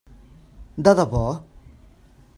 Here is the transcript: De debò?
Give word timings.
De 0.87 0.95
debò? 1.01 1.23